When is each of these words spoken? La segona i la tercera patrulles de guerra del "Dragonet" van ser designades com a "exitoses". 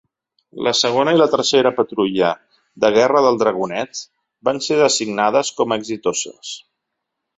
La 0.67 0.71
segona 0.77 1.11
i 1.17 1.19
la 1.19 1.27
tercera 1.33 1.71
patrulles 1.81 2.57
de 2.85 2.91
guerra 2.95 3.21
del 3.27 3.37
"Dragonet" 3.43 4.01
van 4.49 4.63
ser 4.69 4.81
designades 4.81 5.53
com 5.61 5.77
a 5.77 5.79
"exitoses". 5.83 6.57